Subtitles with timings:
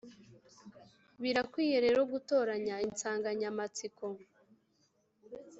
[1.21, 4.05] birakwiye rero gutoranya insanganyamatsiko,